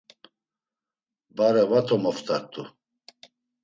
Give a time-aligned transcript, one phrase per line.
[1.35, 2.63] Bare va to moft̆art̆u.